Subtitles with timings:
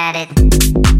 [0.00, 0.99] it.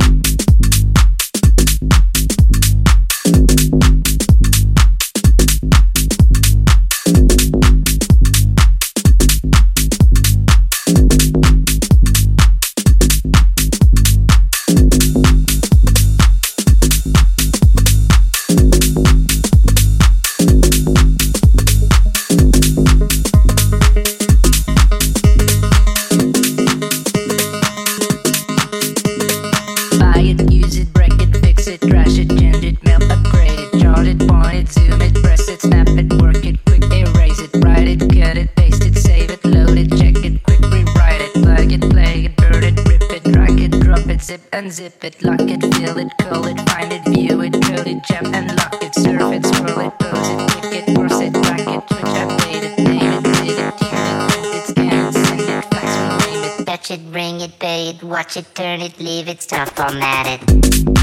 [44.51, 48.27] Unzip it, lock it, fill it, call it, find it, view it, code it, jump
[48.35, 51.83] and lock it, surf it, scroll it, pose it, click it, cross it, track it,
[51.89, 55.65] switch, update it, name it, read it, tune it, print it, scan it, send it,
[55.73, 59.41] fax, rename it, touch it, bring it, pay it, watch it, turn it, leave it,
[59.41, 61.00] stop, format it.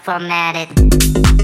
[0.00, 1.41] Formatted.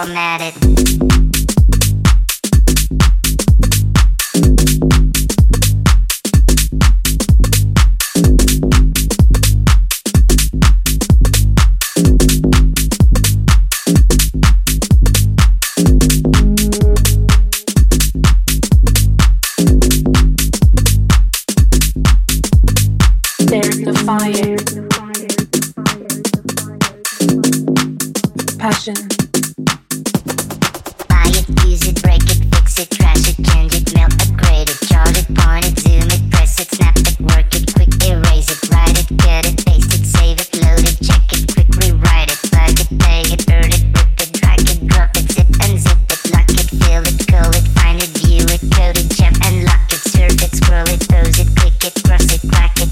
[0.00, 0.54] problematic.
[28.58, 29.19] passion.
[32.86, 35.18] Turn it, squirrel turns it click
[36.14, 39.10] it press it snap it, work it, quick erase it, write it,
[39.44, 42.40] it, paste it, save it, load it, check it, quick rewrite it,
[42.80, 42.88] it,
[43.36, 43.44] it,
[43.76, 44.32] it, rip it,
[44.64, 47.20] it switch it bait it lock it, fill it,
[47.52, 51.04] it, find it, view it, code it, jump and lock it, serve it, scroll it,
[51.04, 52.88] pose it, click it, cross it, crack it,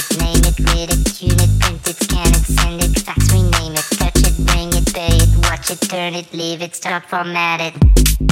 [0.00, 0.56] it, name it
[0.88, 4.36] it unit print it can it send it trash we name it catch it
[4.72, 6.74] it day it watch it turn it leave it,
[7.04, 8.23] format it.